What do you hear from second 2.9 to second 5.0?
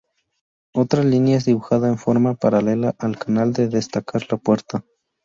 al canal para destacar la puerta.